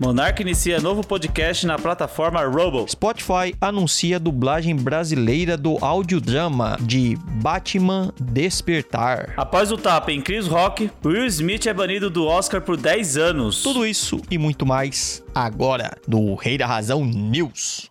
[0.00, 2.86] Monark inicia novo podcast na plataforma Robo.
[2.88, 9.34] Spotify anuncia a dublagem brasileira do audiodrama de Batman Despertar.
[9.36, 13.62] Após o tapa em Chris Rock, Will Smith é banido do Oscar por 10 anos.
[13.62, 17.90] Tudo isso e muito mais agora no Rei da Razão News.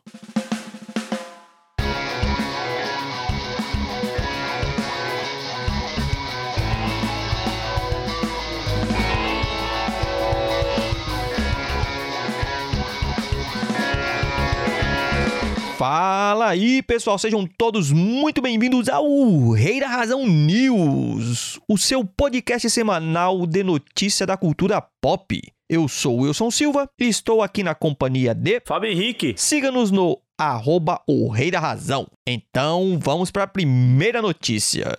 [15.80, 22.70] Fala aí, pessoal, sejam todos muito bem-vindos ao Rei da Razão News, o seu podcast
[22.70, 25.42] semanal de notícia da cultura pop.
[25.70, 29.34] Eu sou o Wilson Silva e estou aqui na companhia de Fábio Henrique.
[29.38, 32.08] Siga-nos no arroba o Rei da Razão.
[32.28, 34.98] Então vamos para a primeira notícia.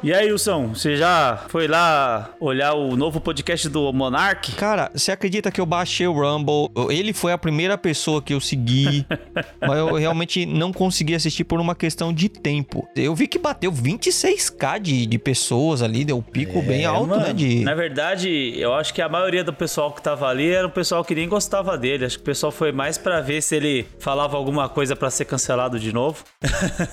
[0.00, 4.52] E aí, Wilson, você já foi lá olhar o novo podcast do Monark?
[4.52, 6.70] Cara, você acredita que eu baixei o Rumble?
[6.88, 9.04] Ele foi a primeira pessoa que eu segui,
[9.60, 12.88] mas eu realmente não consegui assistir por uma questão de tempo.
[12.94, 17.08] Eu vi que bateu 26k de, de pessoas ali, deu um pico é, bem alto,
[17.08, 17.32] mano, né?
[17.32, 17.64] De...
[17.64, 21.04] Na verdade, eu acho que a maioria do pessoal que tava ali era um pessoal
[21.04, 22.04] que nem gostava dele.
[22.04, 25.24] Acho que o pessoal foi mais para ver se ele falava alguma coisa para ser
[25.24, 26.22] cancelado de novo.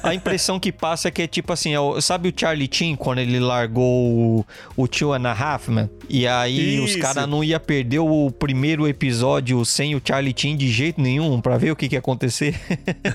[0.02, 3.40] a impressão que passa é que é tipo assim, sabe o Charlie Chin quando ele
[3.40, 5.90] largou o, o Two and a Half Man?
[6.10, 6.86] E aí Isso.
[6.86, 11.42] os caras não ia perder o primeiro episódio sem o Charlie Chin de jeito nenhum
[11.42, 12.60] para ver o que, que ia acontecer.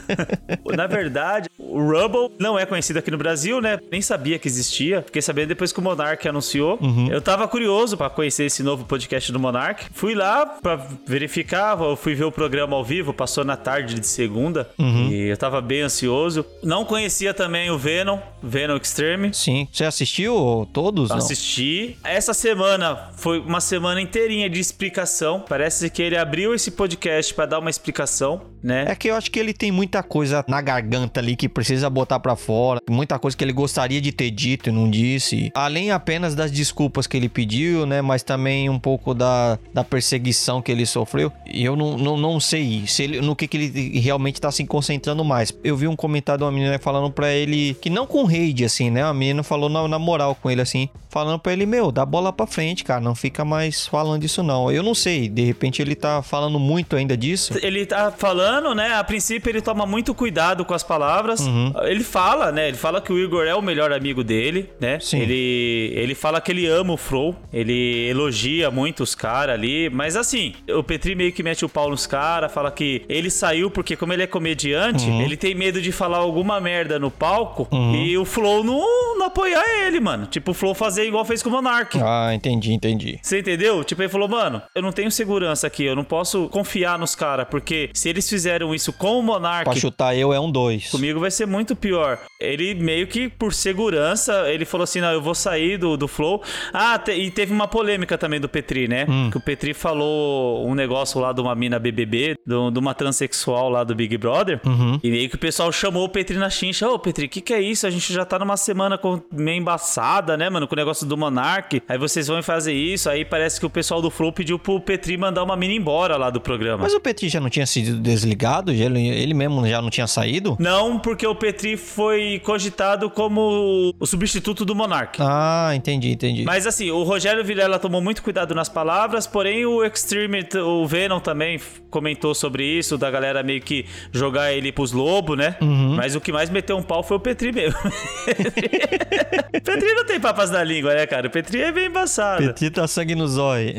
[0.76, 3.78] Na verdade, o Rubble não é conhecido aqui no Brasil, né?
[3.90, 5.02] Nem sabia que existia.
[5.02, 6.78] Fiquei sabendo depois que o Monark anunciou.
[6.80, 7.08] Uhum.
[7.08, 9.86] Eu tava curioso para conhecer esse novo podcast do Monark.
[9.92, 14.68] Fui lá para verificar, fui ver o programa ao vivo, passou na tarde de segunda.
[14.78, 15.08] Uhum.
[15.10, 16.44] E eu tava bem ansioso.
[16.62, 19.32] Não conhecia também o Venom, Venom Extreme.
[19.32, 19.68] Sim.
[19.72, 21.10] Você assistiu todos?
[21.10, 21.96] Assisti.
[22.02, 22.10] Não?
[22.10, 25.44] Essa semana foi uma semana inteirinha de explicação.
[25.48, 28.86] Parece que ele abriu esse podcast para dar uma explicação, né?
[28.88, 32.18] É que eu acho que ele tem muita coisa na garganta ali que precisa botar
[32.18, 35.50] para fora, muita coisa que ele gostaria de ter dito e não disse.
[35.54, 38.02] Além apenas das desculpas que ele pediu, né?
[38.02, 41.32] Mas também um pouco da, da perseguição que ele sofreu.
[41.46, 44.64] E eu não, não, não sei se ele, no que, que ele realmente tá se
[44.64, 45.52] concentrando mais.
[45.62, 48.90] Eu vi um comentário de uma menina falando para ele que não com rage, assim,
[48.90, 49.02] né?
[49.02, 52.32] A menina falou na, na moral com ele, assim, falando para ele: Meu, dá bola
[52.32, 54.70] pra frente, cara, não fica mais falando disso, não.
[54.70, 57.54] Eu não sei, de repente ele tá falando muito ainda disso.
[57.62, 58.94] Ele tá falando, né?
[58.94, 61.40] A princípio ele toma muito cuidado com as palavras.
[61.40, 61.72] Uhum.
[61.82, 62.68] Ele fala, né?
[62.68, 64.98] Ele fala que o Igor é o melhor amigo dele, né?
[65.00, 65.20] Sim.
[65.20, 70.16] Ele, ele fala que ele ama o Flow, ele elogia muito os caras ali, mas
[70.16, 73.96] assim, o Petri meio que mete o pau nos caras, fala que ele saiu porque,
[73.96, 75.22] como ele é comediante, uhum.
[75.22, 77.94] ele tem medo de falar alguma merda no palco uhum.
[77.94, 80.26] e o Flow não, não apoiar ele, mano.
[80.26, 81.98] Tipo, o Flow fazer igual fez com o Monark.
[82.02, 83.18] Ah, entendi, entendi.
[83.22, 83.82] Você entendeu?
[83.84, 87.46] Tipo, ele falou, mano, eu não tenho segurança aqui, eu não posso confiar nos caras,
[87.48, 89.64] porque se eles fizeram isso com o Monark.
[89.64, 90.90] Pra chutar eu é um dois.
[90.90, 92.18] Comigo vai ser muito pior.
[92.40, 96.42] Ele meio que por segurança, ele falou assim: não, eu vou sair do, do Flow.
[96.72, 99.06] Ah, te, e teve uma polêmica também do Petri, né?
[99.08, 99.30] Hum.
[99.30, 103.84] Que o Petri falou um negócio lá de uma mina BBB, de uma transexual lá
[103.84, 104.60] do Big Brother.
[104.64, 104.98] Uhum.
[105.02, 107.52] E meio que o pessoal chamou o Petri na chincha: Ô, Petri, o que, que
[107.52, 107.86] é isso?
[107.86, 110.66] A gente já tá numa semana com, meio embaçada, né, mano?
[110.66, 111.82] Com o negócio do Monark.
[111.88, 113.08] Aí vocês vão fazer isso.
[113.08, 116.30] Aí parece que o pessoal do Flow pediu pro Petri mandar uma mina embora lá
[116.30, 116.82] do programa.
[116.82, 118.72] Mas o Petri já não tinha sido desligado?
[118.72, 120.56] Ele, ele mesmo já não tinha saído?
[120.58, 125.18] Não, porque o Petri foi cogitado como o substituto do Monark.
[125.20, 126.44] Ah, entendi, entendi.
[126.44, 131.20] Mas assim, o Rogério Vilela tomou muito cuidado nas palavras, porém o Extreme, o Venom
[131.20, 131.60] também
[131.90, 135.56] comentou sobre isso, da galera meio que jogar ele pros lobos, né?
[135.60, 135.94] Uhum.
[135.96, 137.78] Mas o que mais meteu um pau foi o Petri mesmo.
[139.52, 141.26] Petri não tem papas na língua, né, cara?
[141.26, 142.46] O Petri é bem embaçado.
[142.46, 143.72] Petri tá sangue no zóio.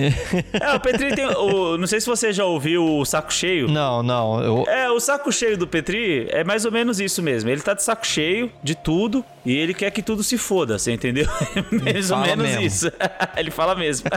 [0.53, 1.25] é, o Petri tem.
[1.25, 3.67] O, não sei se você já ouviu o saco cheio.
[3.67, 4.41] Não, não.
[4.41, 4.65] Eu...
[4.67, 7.49] É, o saco cheio do Petri é mais ou menos isso mesmo.
[7.49, 10.91] Ele tá de saco cheio de tudo e ele quer que tudo se foda, você
[10.91, 11.27] entendeu?
[11.83, 12.61] mais ou menos mesmo.
[12.61, 12.91] isso.
[13.35, 14.09] ele fala mesmo.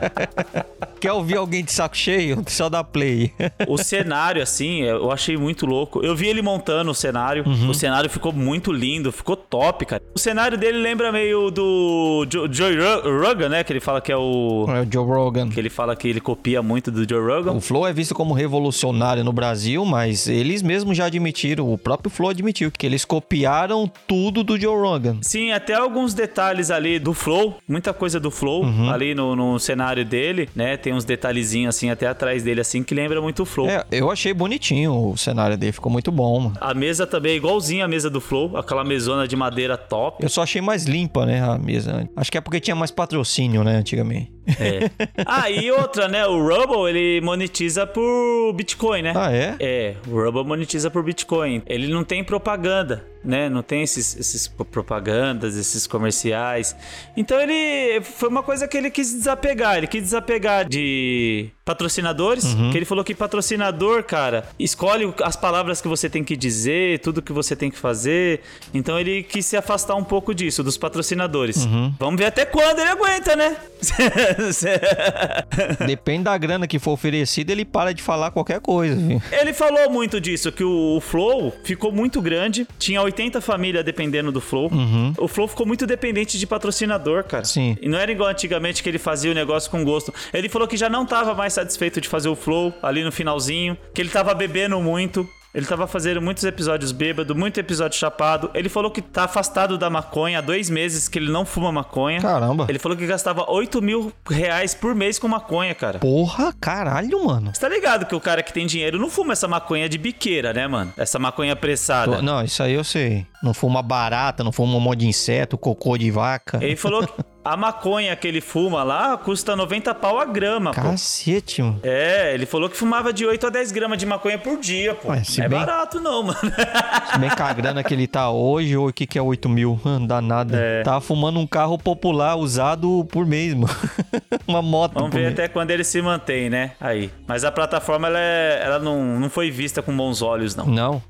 [1.01, 2.43] quer ouvir alguém de saco cheio?
[2.47, 3.33] Só dá play.
[3.67, 6.05] o cenário, assim, eu achei muito louco.
[6.05, 7.45] Eu vi ele montando o cenário.
[7.47, 7.71] Uhum.
[7.71, 10.03] O cenário ficou muito lindo, ficou top, cara.
[10.15, 12.77] O cenário dele lembra meio do jo Joe
[13.21, 13.65] Rogan, né?
[13.65, 14.67] Que ele fala que é o.
[14.69, 15.49] É o Joe Rogan.
[15.49, 17.53] Que ele fala que ele copia muito do Joe Rogan.
[17.53, 22.11] O Flow é visto como revolucionário no Brasil, mas eles mesmos já admitiram, o próprio
[22.11, 25.19] Flow admitiu, que eles copiaram tudo do Joe Rogan.
[25.23, 28.91] Sim, até alguns detalhes ali do Flow, muita coisa do Flow uhum.
[28.91, 30.77] ali no, no, cenário dele, né?
[30.77, 33.69] Tem uns detalhezinhos assim até atrás dele, assim, que lembra muito o Flow.
[33.69, 36.41] É, eu achei bonitinho o cenário dele, ficou muito bom.
[36.41, 36.57] Mano.
[36.61, 40.23] A mesa também é igualzinha a mesa do Flow, aquela mesona de madeira top.
[40.23, 42.09] Eu só achei mais limpa, né, a mesa.
[42.17, 44.34] Acho que é porque tinha mais patrocínio, né, antigamente.
[44.47, 44.91] É.
[45.27, 46.27] Ah, e outra, né?
[46.27, 49.13] O Rubble, ele monetiza por Bitcoin, né?
[49.17, 49.57] Ah, é?
[49.61, 51.63] É, o Rubble monetiza por Bitcoin.
[51.67, 53.49] Ele não tem propaganda, né?
[53.49, 56.77] Não tem esses, esses propagandas, esses comerciais.
[57.17, 58.03] Então ele...
[58.03, 59.79] Foi uma coisa que ele quis desapegar.
[59.79, 62.45] Ele quis desapegar de patrocinadores.
[62.45, 62.71] Uhum.
[62.71, 67.23] Que ele falou que patrocinador, cara, escolhe as palavras que você tem que dizer, tudo
[67.23, 68.41] que você tem que fazer.
[68.73, 71.65] Então ele quis se afastar um pouco disso, dos patrocinadores.
[71.65, 71.95] Uhum.
[71.99, 73.57] Vamos ver até quando ele aguenta, né?
[75.87, 78.97] Depende da grana que for oferecida, ele para de falar qualquer coisa.
[78.97, 79.23] Viu?
[79.33, 84.41] Ele falou muito disso, que o Flow ficou muito grande, tinha 80 famílias dependendo do
[84.41, 84.71] Flow.
[84.73, 85.13] Uhum.
[85.19, 87.45] O Flow ficou muito dependente de patrocinador, cara.
[87.45, 87.77] Sim.
[87.81, 90.13] E não era igual antigamente que ele fazia o negócio com gosto.
[90.33, 93.77] Ele falou que já não tava mais satisfeito de fazer o Flow ali no finalzinho,
[93.93, 95.29] que ele tava bebendo muito.
[95.55, 98.51] Ele tava fazendo muitos episódios bêbado, muito episódio chapado.
[98.53, 102.21] Ele falou que tá afastado da maconha há dois meses que ele não fuma maconha.
[102.21, 102.67] Caramba.
[102.69, 106.01] Ele falou que gastava 8 mil reais por mês com maconha, cara.
[106.01, 107.53] Porra, caralho, mano.
[107.55, 110.53] Você tá ligado que o cara que tem dinheiro não fuma essa maconha de biqueira,
[110.53, 110.93] né, mano?
[110.97, 112.21] Essa maconha pressada.
[112.21, 113.25] Não, isso aí eu sei.
[113.41, 116.59] Não fuma barata, não fuma um monte de inseto, cocô de vaca.
[116.61, 117.13] Ele falou que
[117.45, 121.69] a maconha que ele fuma lá custa 90 pau a grama, Cacete, pô.
[121.69, 121.81] mano.
[121.83, 125.11] É, ele falou que fumava de 8 a 10 gramas de maconha por dia, pô.
[125.11, 125.59] Ué, não é bem...
[125.59, 126.39] barato não, mano.
[127.13, 129.49] Se bem que a grana que ele tá hoje, ou o que que é 8
[129.49, 129.79] mil?
[129.85, 130.57] Não dá nada.
[130.57, 130.83] É.
[130.83, 133.75] Tá fumando um carro popular usado por mês, mano.
[134.49, 135.33] Uma moto Vamos ver mês.
[135.33, 136.73] até quando ele se mantém, né?
[136.81, 137.11] Aí.
[137.27, 140.67] Mas a plataforma, ela, é, ela não, não foi vista com bons olhos, não.
[140.67, 141.03] Não.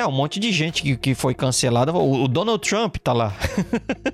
[0.00, 1.92] É, um monte de gente que, que foi cancelada.
[1.92, 3.34] O, o Donald Trump tá lá.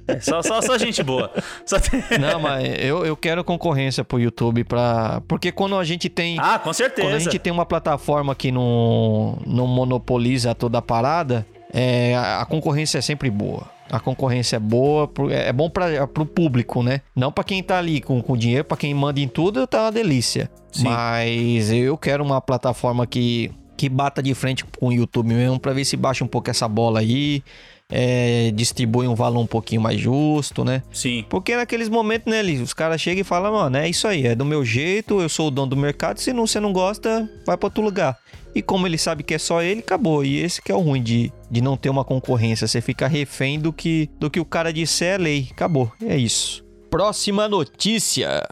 [0.08, 1.30] É, só, só, só gente boa.
[1.64, 2.02] Só tem...
[2.18, 5.22] Não, mas eu, eu quero concorrência pro YouTube pra.
[5.28, 6.38] Porque quando a gente tem.
[6.40, 7.06] Ah, com certeza.
[7.06, 12.44] Quando a gente tem uma plataforma que não, não monopoliza toda a parada, é, a
[12.44, 13.70] concorrência é sempre boa.
[13.88, 17.02] A concorrência é boa, é bom para o público, né?
[17.14, 19.92] Não para quem tá ali com, com dinheiro, para quem manda em tudo, tá uma
[19.92, 20.50] delícia.
[20.72, 20.82] Sim.
[20.84, 25.72] Mas eu quero uma plataforma que que bata de frente com o YouTube mesmo para
[25.72, 27.42] ver se baixa um pouco essa bola aí.
[27.88, 30.82] É, distribui um valor um pouquinho mais justo, né?
[30.92, 31.24] Sim.
[31.30, 34.44] Porque naqueles momentos, né, os caras chegam e falam, mano, é isso aí, é do
[34.44, 37.66] meu jeito, eu sou o dono do mercado, se não, você não gosta, vai para
[37.68, 38.18] outro lugar.
[38.56, 40.24] E como ele sabe que é só ele, acabou.
[40.24, 42.66] E esse que é o ruim de, de não ter uma concorrência.
[42.66, 45.48] Você fica refém do que, do que o cara disser é lei.
[45.50, 45.92] Acabou.
[46.02, 46.64] É isso.
[46.90, 48.48] Próxima notícia.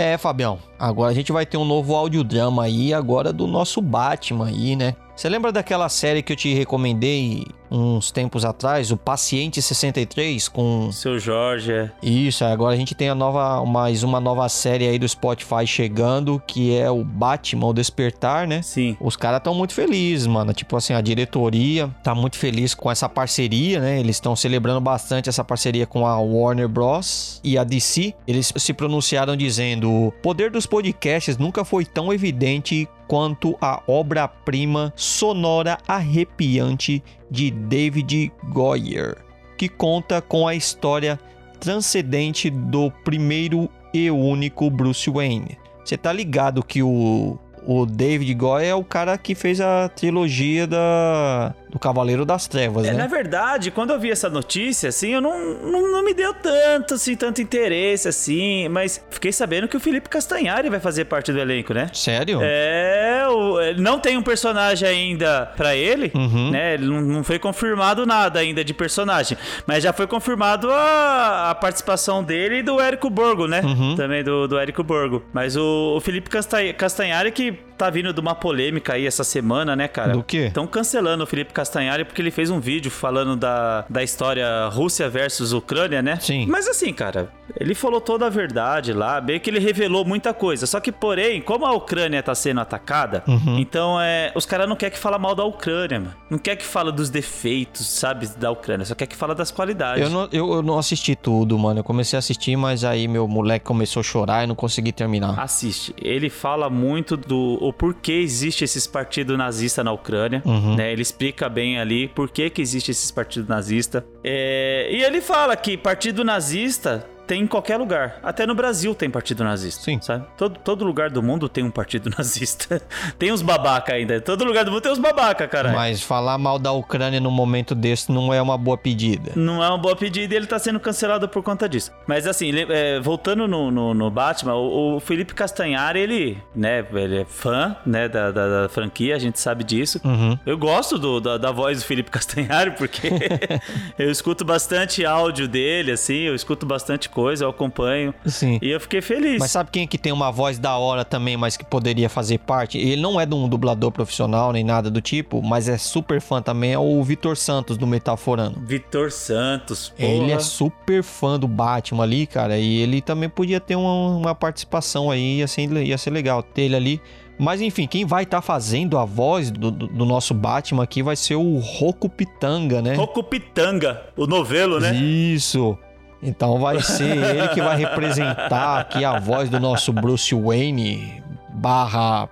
[0.00, 4.46] É, Fabião, agora a gente vai ter um novo audiodrama aí, agora do nosso Batman
[4.46, 4.94] aí, né?
[5.16, 10.90] Você lembra daquela série que eu te recomendei uns tempos atrás, o Paciente 63 com
[10.92, 11.72] seu Jorge?
[11.72, 11.90] É.
[12.02, 16.42] Isso, agora a gente tem a nova mais uma nova série aí do Spotify chegando,
[16.46, 18.62] que é o Batman o Despertar, né?
[18.62, 18.96] Sim.
[19.00, 20.52] Os caras estão muito felizes, mano.
[20.52, 24.00] Tipo assim, a diretoria tá muito feliz com essa parceria, né?
[24.00, 28.14] Eles estão celebrando bastante essa parceria com a Warner Bros e a DC.
[28.26, 34.92] Eles se pronunciaram dizendo: "O poder dos podcasts nunca foi tão evidente quanto a obra-prima
[34.94, 39.16] sonora arrepiante de David Goyer,
[39.56, 41.18] que conta com a história
[41.60, 45.58] transcendente do primeiro e único Bruce Wayne.
[45.84, 50.66] Você tá ligado que o, o David Goyer é o cara que fez a trilogia
[50.66, 52.98] da do Cavaleiro das Trevas, é, né?
[52.98, 56.94] Na verdade, quando eu vi essa notícia, assim, eu não, não, não, me deu tanto,
[56.94, 61.38] assim, tanto interesse, assim, mas fiquei sabendo que o Felipe Castanhari vai fazer parte do
[61.38, 61.90] elenco, né?
[61.92, 62.40] Sério?
[62.42, 66.50] É, o, não tem um personagem ainda para ele, uhum.
[66.50, 66.76] né?
[66.78, 72.22] Não, não, foi confirmado nada ainda de personagem, mas já foi confirmado a, a participação
[72.22, 73.60] dele e do Érico Borgo, né?
[73.62, 73.94] Uhum.
[73.96, 75.22] Também do, do Érico Borgo.
[75.32, 76.30] Mas o, o Felipe
[76.76, 80.12] Castanhari que tá vindo de uma polêmica aí essa semana, né, cara?
[80.12, 80.46] Do quê?
[80.46, 85.08] Estão cancelando o Felipe Castanhari porque ele fez um vídeo falando da, da história Rússia
[85.08, 86.18] versus Ucrânia, né?
[86.20, 86.46] Sim.
[86.46, 90.66] Mas assim, cara, ele falou toda a verdade lá, bem que ele revelou muita coisa.
[90.66, 93.58] Só que, porém, como a Ucrânia tá sendo atacada, uhum.
[93.58, 96.14] então é, os caras não querem que fala mal da Ucrânia, mano.
[96.28, 98.84] Não quer que fala dos defeitos, sabe, da Ucrânia.
[98.84, 100.02] Só quer que fala das qualidades.
[100.02, 101.80] Eu não, eu, eu não assisti tudo, mano.
[101.80, 105.38] Eu comecei a assistir, mas aí meu moleque começou a chorar e não consegui terminar.
[105.38, 105.94] Assiste.
[106.00, 110.74] Ele fala muito do o porquê existe esses partidos nazistas na Ucrânia, uhum.
[110.74, 110.90] né?
[110.90, 114.02] Ele explica bem ali por que que existe esses partidos nazistas.
[114.24, 114.88] É...
[114.90, 118.18] E ele fala que partido nazista tem em qualquer lugar.
[118.22, 119.82] Até no Brasil tem partido nazista.
[119.82, 120.00] Sim.
[120.00, 120.24] Sabe?
[120.36, 122.80] Todo, todo lugar do mundo tem um partido nazista.
[123.18, 124.18] tem uns babaca ainda.
[124.20, 125.72] Todo lugar do mundo tem uns babaca, cara.
[125.72, 129.32] Mas falar mal da Ucrânia num momento desse não é uma boa pedida.
[129.36, 131.92] Não é uma boa pedida e ele tá sendo cancelado por conta disso.
[132.06, 137.20] Mas assim, é, voltando no, no, no Batman, o, o, Felipe Castanhari, ele, né, ele
[137.20, 140.00] é fã, né, da, da, da franquia, a gente sabe disso.
[140.02, 140.38] Uhum.
[140.46, 143.10] Eu gosto do, da, da voz do Felipe Castanhari, porque
[143.98, 148.14] eu escuto bastante áudio dele, assim, eu escuto bastante coisa, eu acompanho.
[148.24, 148.60] Sim.
[148.62, 149.40] E eu fiquei feliz.
[149.40, 152.38] Mas sabe quem é que tem uma voz da hora também, mas que poderia fazer
[152.38, 152.78] parte?
[152.78, 156.40] Ele não é de um dublador profissional nem nada do tipo, mas é super fã
[156.40, 158.60] também, é o Vitor Santos do Metaforando.
[158.60, 160.08] Vitor Santos, porra.
[160.08, 164.34] Ele é super fã do Batman ali, cara, e ele também podia ter uma, uma
[164.34, 167.02] participação aí, assim, ia ser legal ter ele ali.
[167.36, 171.02] Mas enfim, quem vai estar tá fazendo a voz do, do, do, nosso Batman aqui
[171.02, 172.94] vai ser o Roku Pitanga, né?
[172.94, 174.94] Roku Pitanga, o novelo, né?
[174.94, 175.78] Isso.
[176.22, 182.28] Então vai ser ele que vai representar aqui a voz do nosso Bruce Wayne barra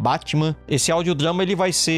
[0.00, 0.56] Batman.
[0.66, 1.92] Esse audiodrama ele vai ser,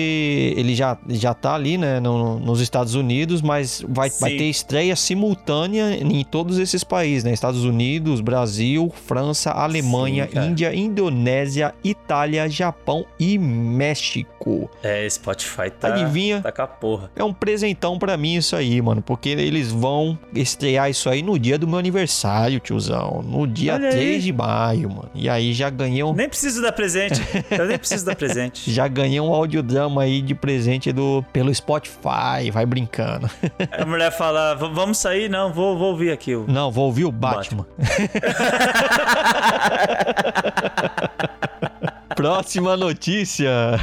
[0.56, 4.96] ele já já tá ali, né, no, nos Estados Unidos, mas vai, vai ter estreia
[4.96, 7.32] simultânea em todos esses países, né?
[7.32, 14.68] Estados Unidos, Brasil, França, Alemanha, Sim, Índia, Indonésia, Itália, Japão e México.
[14.82, 16.40] É, Spotify tá Adivinha?
[16.40, 17.10] Tá com a porra.
[17.14, 21.38] É um presentão para mim isso aí, mano, porque eles vão estrear isso aí no
[21.38, 24.20] dia do meu aniversário, tiozão, no dia Olha 3 aí.
[24.20, 25.10] de maio, mano.
[25.14, 27.20] E aí já ganhei um Nem preciso dar presente.
[27.50, 28.70] Eu nem preciso dar presente.
[28.70, 33.28] Já ganhei um audiodrama aí de presente do pelo Spotify, vai brincando.
[33.70, 35.28] A mulher fala, vamos sair?
[35.28, 36.34] Não, vou, vou ouvir aqui.
[36.34, 36.46] O...
[36.48, 37.42] Não, vou ouvir o Batman.
[37.42, 37.66] Batman.
[42.14, 43.80] Próxima notícia.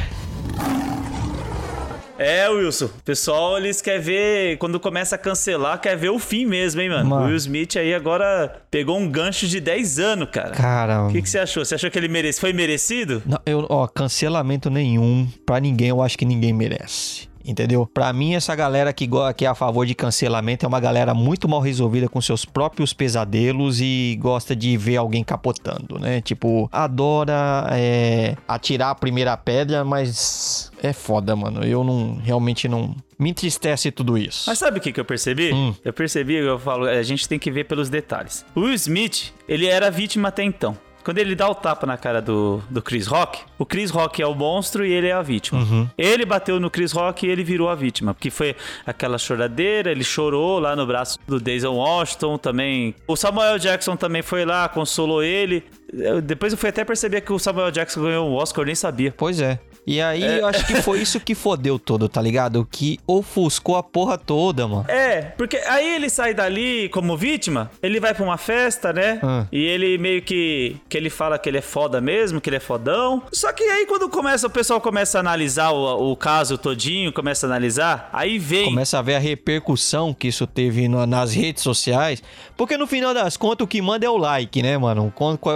[2.20, 2.86] É, Wilson.
[2.86, 6.90] O pessoal, eles querem ver, quando começa a cancelar, quer ver o fim mesmo, hein,
[6.90, 7.10] mano?
[7.10, 7.24] mano.
[7.24, 10.50] O Will Smith aí agora pegou um gancho de 10 anos, cara.
[10.52, 11.08] Cara.
[11.08, 11.64] O que, que você achou?
[11.64, 12.40] Você achou que ele merece?
[12.42, 13.24] Foi merecido?
[13.26, 15.30] Não, eu, ó, cancelamento nenhum.
[15.46, 17.86] Pra ninguém, eu acho que ninguém merece entendeu?
[17.86, 21.48] Para mim, essa galera que, que é a favor de cancelamento é uma galera muito
[21.48, 26.22] mal resolvida com seus próprios pesadelos e gosta de ver alguém capotando, né?
[26.22, 31.64] Tipo, adora é, atirar a primeira pedra, mas é foda, mano.
[31.64, 34.46] Eu não realmente não me entristece tudo isso.
[34.48, 35.54] Mas sabe o que, que eu percebi?
[35.54, 35.76] Hum.
[35.84, 38.46] Eu percebi, eu falo, a gente tem que ver pelos detalhes.
[38.56, 40.78] O Will Smith, ele era vítima até então.
[41.10, 44.28] Quando ele dá o tapa na cara do, do Chris Rock, o Chris Rock é
[44.28, 45.62] o monstro e ele é a vítima.
[45.62, 45.90] Uhum.
[45.98, 50.04] Ele bateu no Chris Rock e ele virou a vítima, porque foi aquela choradeira, ele
[50.04, 52.94] chorou lá no braço do Denzel Washington também.
[53.08, 55.64] O Samuel Jackson também foi lá, consolou ele.
[55.92, 58.76] Eu, depois eu fui até perceber que o Samuel Jackson ganhou o Oscar, eu nem
[58.76, 59.12] sabia.
[59.18, 59.58] Pois é.
[59.86, 60.40] E aí é.
[60.40, 62.68] eu acho que foi isso que fodeu todo, tá ligado?
[62.70, 64.86] Que ofuscou a porra toda, mano.
[64.88, 69.20] É, porque aí ele sai dali como vítima, ele vai pra uma festa, né?
[69.24, 69.46] Ah.
[69.52, 70.78] E ele meio que.
[70.88, 73.24] que ele fala que ele é foda mesmo, que ele é fodão.
[73.32, 77.46] Só que aí quando começa, o pessoal começa a analisar o, o caso todinho, começa
[77.46, 78.66] a analisar, aí vem.
[78.66, 82.22] Começa a ver a repercussão que isso teve no, nas redes sociais.
[82.56, 85.14] Porque no final das contas, o que manda é o like, né, mano?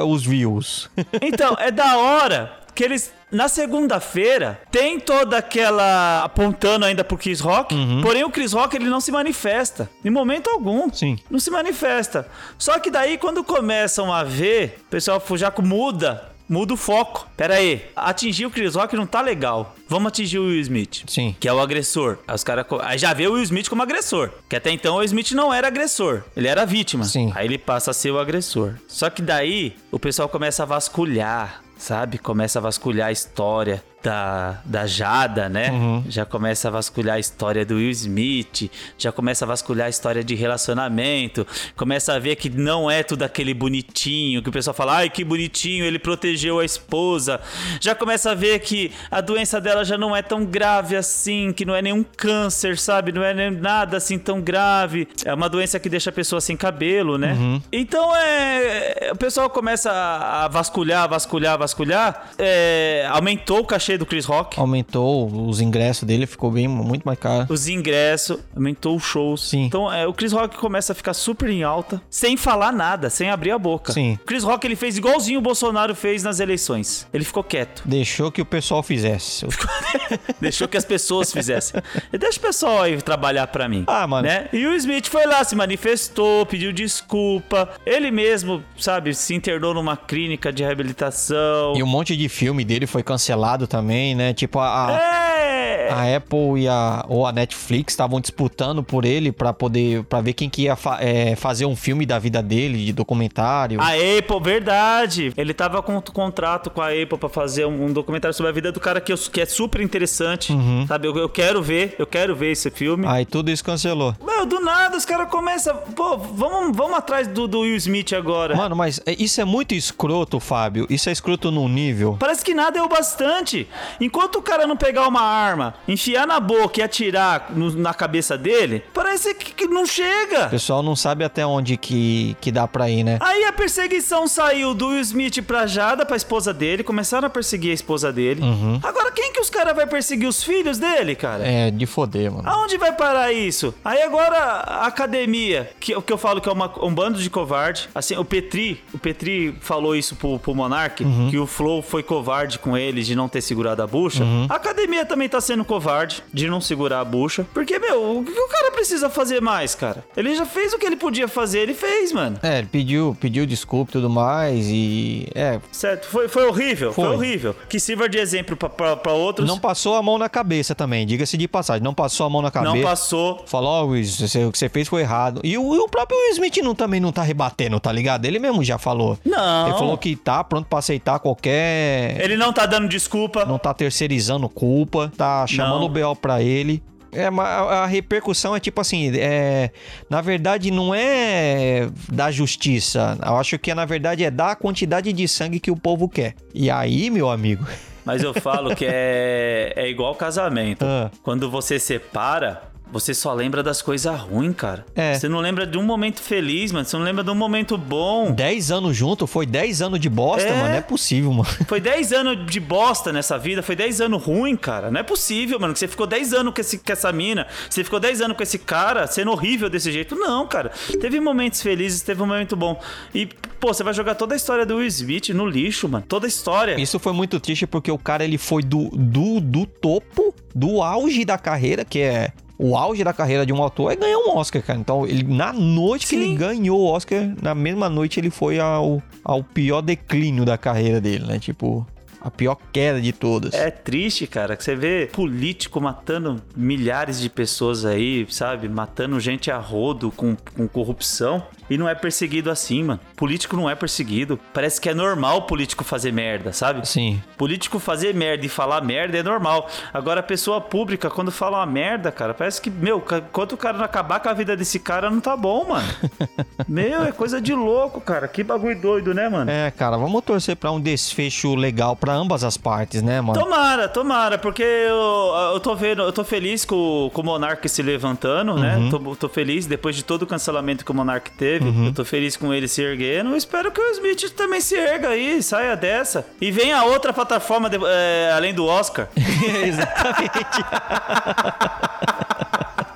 [0.08, 0.90] Os views.
[1.22, 7.40] Então, é da hora que eles na segunda-feira tem toda aquela apontando ainda pro Chris
[7.40, 8.02] Rock, uhum.
[8.02, 10.92] porém o Chris Rock ele não se manifesta em momento algum.
[10.94, 11.18] Sim.
[11.30, 12.28] Não se manifesta.
[12.58, 17.28] Só que daí quando começam a ver, o pessoal já muda muda o foco.
[17.36, 19.76] Pera aí, atingir o Chris Rock não tá legal.
[19.88, 21.04] Vamos atingir o Will Smith.
[21.08, 21.36] Sim.
[21.40, 22.20] Que é o agressor.
[22.28, 22.66] Aí os caras.
[22.82, 24.30] Aí já vê o Will Smith como agressor.
[24.48, 26.24] Que até então o Will Smith não era agressor.
[26.36, 27.06] Ele era vítima.
[27.06, 27.32] Sim.
[27.34, 28.76] Aí ele passa a ser o agressor.
[28.88, 32.18] Só que daí o pessoal começa a vasculhar sabe?
[32.18, 35.72] Começa a vasculhar a história da, da Jada, né?
[35.72, 36.04] Uhum.
[36.10, 40.24] Já começa a vasculhar a história do Will Smith, já começa a vasculhar a história
[40.24, 44.98] de relacionamento, começa a ver que não é tudo aquele bonitinho, que o pessoal fala,
[44.98, 47.40] ai que bonitinho, ele protegeu a esposa.
[47.80, 51.64] Já começa a ver que a doença dela já não é tão grave assim, que
[51.64, 53.14] não é nenhum câncer, sabe?
[53.14, 55.08] Não é nada assim tão grave.
[55.24, 57.34] É uma doença que deixa a pessoa sem cabelo, né?
[57.34, 57.62] Uhum.
[57.72, 59.12] Então é.
[59.14, 62.32] O pessoal começa a vasculhar, vasculhar, vasculhar.
[62.38, 63.08] É...
[63.10, 64.60] Aumentou o cachê do Chris Rock.
[64.60, 67.48] Aumentou os ingressos dele, ficou bem muito mais caro.
[67.50, 69.50] Os ingressos, aumentou os shows.
[69.50, 69.66] Sim.
[69.66, 73.30] Então, é, o Chris Rock começa a ficar super em alta, sem falar nada, sem
[73.30, 73.92] abrir a boca.
[73.94, 74.18] Sim.
[74.22, 77.08] O Chris Rock ele fez igualzinho o Bolsonaro fez nas eleições.
[77.14, 77.84] Ele ficou quieto.
[77.86, 79.46] Deixou que o pessoal fizesse.
[80.40, 81.82] Deixou que as pessoas fizessem.
[82.12, 83.84] Deixa o pessoal aí trabalhar para mim.
[83.88, 84.28] Ah, mano.
[84.28, 84.48] Né?
[84.54, 87.70] E o Smith foi lá, se manifestou, pediu desculpa.
[87.86, 91.74] Ele mesmo, sabe, se internou numa clínica de reabilitação.
[91.76, 94.34] E um monte de filme dele foi cancelado também também, né?
[94.34, 95.30] Tipo, a.
[95.30, 95.33] É!
[95.44, 95.90] É...
[95.92, 100.34] a Apple e a, ou a Netflix estavam disputando por ele para poder para ver
[100.34, 103.80] quem que ia fa é, fazer um filme da vida dele, de documentário.
[103.82, 105.34] A Apple, verdade.
[105.36, 108.54] Ele tava com um contrato com a Apple para fazer um, um, documentário sobre a
[108.54, 110.86] vida do cara que, eu, que é super interessante, uhum.
[110.88, 111.08] sabe?
[111.08, 113.06] Eu, eu, quero ver, eu quero ver esse filme.
[113.08, 114.16] Aí tudo isso cancelou.
[114.24, 118.56] Meu, do nada os caras começam, pô, vamos, vamos atrás do, do Will Smith agora.
[118.56, 120.86] Mano, mas é, isso é muito escroto, Fábio.
[120.90, 122.18] Isso é escroto num nível.
[122.20, 123.68] Parece que nada é o bastante.
[124.00, 128.38] Enquanto o cara não pegar uma arma, enfiar na boca e atirar no, na cabeça
[128.38, 130.48] dele, parece que, que, não chega.
[130.48, 133.18] O pessoal não sabe até onde que, que dá pra ir, né?
[133.22, 137.72] Aí a perseguição saiu do Will Smith pra Jada, pra esposa dele, começaram a perseguir
[137.72, 138.42] a esposa dele.
[138.42, 138.80] Uhum.
[138.84, 141.46] Agora quem que os caras vai perseguir os filhos dele, cara?
[141.46, 142.48] É, de foder, mano.
[142.48, 143.74] Aonde vai parar isso?
[143.84, 147.90] Aí agora a academia, que, que eu falo que é uma, um bando de covarde.
[147.94, 151.30] Assim, o Petri, o Petri falou isso pro, pro Monark, uhum.
[151.30, 154.24] que o Flow foi covarde com ele de não ter segurado a bucha.
[154.24, 154.48] Uhum.
[154.50, 157.46] A academia também tá sendo covarde de não segurar a bucha.
[157.54, 160.04] Porque, meu, o que o cara precisa fazer mais, cara?
[160.16, 162.40] Ele já fez o que ele podia fazer, ele fez, mano.
[162.42, 165.28] É, ele pediu, pediu desculpa e tudo mais e.
[165.34, 165.60] É.
[165.72, 167.06] Certo, foi, foi horrível, foi.
[167.06, 167.56] foi horrível.
[167.70, 169.48] Que sirva de exemplo para outros.
[169.48, 171.84] Não passou a mão na cabeça também, diga-se de passagem.
[171.84, 172.76] Não passou a mão na cabeça.
[172.76, 173.44] Não passou.
[173.48, 175.42] Falou, ó, oh, o que você fez foi errado.
[175.44, 178.26] E o, o próprio Will Smith não, também não tá rebatendo, tá ligado?
[178.26, 179.18] Ele mesmo já falou.
[179.26, 179.68] Não.
[179.68, 182.20] Ele falou que tá pronto pra aceitar qualquer.
[182.20, 183.46] Ele não tá dando desculpa.
[183.46, 185.86] Não tá terceirizando culpa, tá chamando não.
[185.86, 186.84] o BO pra ele.
[187.12, 189.70] É, a, repercussão é tipo assim, é,
[190.10, 193.18] na verdade não é da justiça.
[193.24, 196.34] Eu acho que na verdade é da quantidade de sangue que o povo quer.
[196.54, 197.66] E aí, meu amigo.
[198.04, 200.84] Mas eu falo que é, é igual casamento.
[200.94, 201.10] Ah.
[201.24, 204.86] Quando você separa, você só lembra das coisas ruins, cara.
[204.96, 205.16] É.
[205.16, 206.86] Você não lembra de um momento feliz, mano.
[206.86, 208.32] Você não lembra de um momento bom.
[208.32, 210.52] Dez anos junto, foi dez anos de bosta, é.
[210.52, 210.70] mano.
[210.70, 211.50] Não é possível, mano.
[211.68, 214.92] Foi dez anos de bosta nessa vida, foi dez anos ruim, cara.
[214.92, 215.74] Não é possível, mano.
[215.74, 218.44] Que você ficou dez anos com, esse, com essa mina, você ficou dez anos com
[218.44, 220.16] esse cara, sendo horrível desse jeito.
[220.16, 220.72] Não, cara.
[221.02, 222.80] Teve momentos felizes, teve um momento bom.
[223.14, 223.26] E,
[223.60, 226.06] pô, você vai jogar toda a história do Will Smith no lixo, mano.
[226.08, 226.80] Toda a história.
[226.80, 231.26] Isso foi muito triste porque o cara, ele foi do, do, do topo, do auge
[231.26, 232.32] da carreira, que é
[232.64, 234.80] o auge da carreira de um ator é ganhar um Oscar, cara.
[234.80, 236.16] Então, ele, na noite Sim.
[236.16, 240.58] que ele ganhou o Oscar, na mesma noite ele foi ao, ao pior declínio da
[240.58, 241.40] carreira dele, né?
[241.40, 241.86] Tipo,
[242.24, 243.54] a pior queda de todas.
[243.54, 248.70] É triste, cara, que você vê político matando milhares de pessoas aí, sabe?
[248.70, 253.00] Matando gente a rodo com, com corrupção e não é perseguido assim, mano.
[253.24, 254.38] Político não é perseguido.
[254.54, 256.86] Parece que é normal político fazer merda, sabe?
[256.86, 257.24] Sim.
[257.38, 259.70] Político fazer merda e falar merda é normal.
[259.94, 263.78] Agora, a pessoa pública, quando fala uma merda, cara, parece que, meu, enquanto o cara
[263.78, 265.88] não acabar com a vida desse cara, não tá bom, mano.
[266.68, 268.28] meu, é coisa de louco, cara.
[268.28, 269.50] Que bagulho doido, né, mano?
[269.50, 273.40] É, cara, vamos torcer pra um desfecho legal pra ambas as partes, né, mano?
[273.40, 277.82] Tomara, tomara, porque eu, eu tô vendo, eu tô feliz com, com o Monark se
[277.82, 278.76] levantando, né?
[278.76, 278.84] uhum.
[278.84, 278.90] né?
[278.92, 281.70] Tô, tô feliz depois de todo o cancelamento que o Monark teve.
[281.70, 281.86] Uhum.
[281.86, 283.13] Eu tô feliz com ele se erguendo.
[283.20, 286.26] Eu espero que o Smith também se erga aí, saia dessa.
[286.40, 289.08] E venha outra plataforma de, é, além do Oscar.
[289.66, 290.40] Exatamente.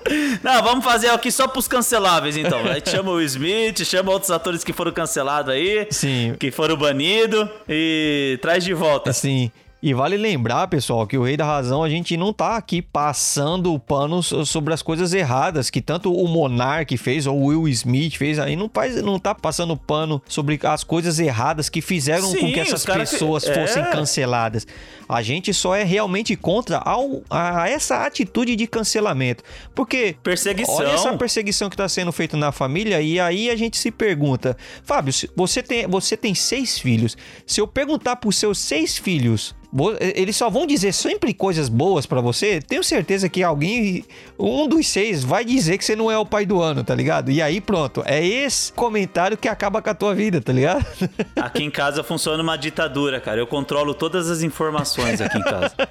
[0.41, 2.59] Não, vamos fazer aqui só pros canceláveis, então.
[2.59, 5.87] A gente chama o Smith, chama outros atores que foram cancelados aí.
[5.91, 6.35] Sim.
[6.39, 9.11] Que foram banidos e traz de volta.
[9.11, 9.51] Sim.
[9.79, 13.71] E vale lembrar, pessoal, que o Rei da Razão a gente não tá aqui passando
[13.71, 18.15] o pano sobre as coisas erradas que tanto o Monark fez ou o Will Smith
[18.15, 22.39] fez, aí não faz, não tá passando pano sobre as coisas erradas que fizeram Sim,
[22.39, 23.53] com que essas pessoas que...
[23.53, 23.85] fossem é.
[23.85, 24.65] canceladas.
[25.07, 29.43] A gente só é realmente contra ao, a essa atitude de cancelamento.
[29.75, 30.75] Porque perseguição.
[30.75, 34.57] olha essa perseguição que está sendo feita na família e aí a gente se pergunta,
[34.83, 37.15] Fábio, você tem, você tem seis filhos.
[37.45, 39.55] Se eu perguntar para os seus seis filhos
[39.99, 42.61] eles só vão dizer sempre coisas boas para você.
[42.61, 44.05] Tenho certeza que alguém,
[44.39, 47.29] um dos seis, vai dizer que você não é o pai do ano, tá ligado?
[47.29, 50.85] E aí pronto, é esse comentário que acaba com a tua vida, tá ligado?
[51.35, 53.39] Aqui em casa funciona uma ditadura, cara.
[53.39, 55.73] Eu controlo todas as informações aqui em casa.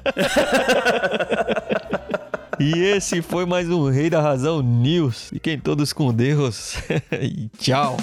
[2.59, 5.29] E esse foi mais um Rei da Razão News.
[5.29, 6.77] Fiquem todos com Deus.
[7.12, 7.99] e tchau.